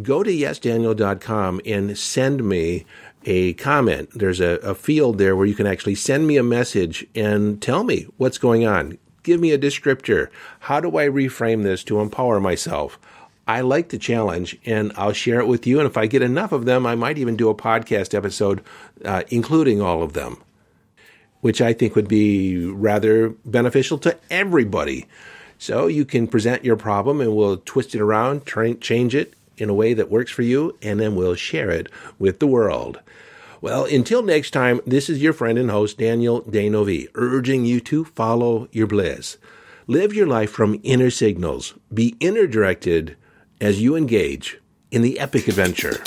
go 0.00 0.22
to 0.22 0.30
yesdaniel.com 0.30 1.60
and 1.66 1.98
send 1.98 2.44
me 2.44 2.86
a 3.24 3.52
comment. 3.54 4.10
There's 4.14 4.40
a, 4.40 4.58
a, 4.60 4.74
field 4.74 5.18
there 5.18 5.36
where 5.36 5.46
you 5.46 5.54
can 5.54 5.66
actually 5.66 5.94
send 5.94 6.26
me 6.26 6.36
a 6.36 6.42
message 6.42 7.06
and 7.14 7.60
tell 7.60 7.84
me 7.84 8.06
what's 8.16 8.38
going 8.38 8.66
on. 8.66 8.98
Give 9.22 9.40
me 9.40 9.52
a 9.52 9.58
descriptor. 9.58 10.28
How 10.60 10.80
do 10.80 10.96
I 10.98 11.06
reframe 11.06 11.62
this 11.62 11.84
to 11.84 12.00
empower 12.00 12.40
myself? 12.40 12.98
I 13.46 13.60
like 13.60 13.90
the 13.90 13.98
challenge 13.98 14.58
and 14.64 14.92
I'll 14.96 15.12
share 15.12 15.40
it 15.40 15.46
with 15.46 15.66
you. 15.66 15.78
And 15.78 15.86
if 15.86 15.96
I 15.96 16.06
get 16.06 16.22
enough 16.22 16.52
of 16.52 16.64
them, 16.64 16.86
I 16.86 16.94
might 16.94 17.18
even 17.18 17.36
do 17.36 17.48
a 17.48 17.54
podcast 17.54 18.14
episode 18.14 18.62
uh, 19.04 19.22
including 19.28 19.80
all 19.80 20.02
of 20.02 20.14
them, 20.14 20.42
which 21.40 21.60
I 21.60 21.72
think 21.72 21.94
would 21.94 22.08
be 22.08 22.66
rather 22.66 23.30
beneficial 23.44 23.98
to 23.98 24.16
everybody. 24.30 25.06
So 25.58 25.86
you 25.86 26.04
can 26.04 26.26
present 26.26 26.64
your 26.64 26.76
problem 26.76 27.20
and 27.20 27.36
we'll 27.36 27.58
twist 27.58 27.94
it 27.94 28.00
around, 28.00 28.46
tra- 28.46 28.74
change 28.74 29.14
it, 29.14 29.34
in 29.56 29.68
a 29.68 29.74
way 29.74 29.94
that 29.94 30.10
works 30.10 30.30
for 30.30 30.42
you, 30.42 30.76
and 30.82 31.00
then 31.00 31.14
we'll 31.14 31.34
share 31.34 31.70
it 31.70 31.88
with 32.18 32.38
the 32.38 32.46
world. 32.46 33.00
Well, 33.60 33.84
until 33.84 34.22
next 34.22 34.50
time, 34.50 34.80
this 34.86 35.08
is 35.08 35.22
your 35.22 35.32
friend 35.32 35.56
and 35.56 35.70
host, 35.70 35.98
Daniel 35.98 36.40
D'Neuville, 36.40 37.08
urging 37.14 37.64
you 37.64 37.80
to 37.80 38.04
follow 38.04 38.68
your 38.72 38.88
bliss. 38.88 39.38
Live 39.86 40.12
your 40.12 40.26
life 40.26 40.50
from 40.50 40.80
inner 40.82 41.10
signals. 41.10 41.74
Be 41.92 42.16
inner 42.18 42.46
directed 42.46 43.16
as 43.60 43.80
you 43.80 43.94
engage 43.94 44.58
in 44.90 45.02
the 45.02 45.18
epic 45.20 45.48
adventure. 45.48 46.02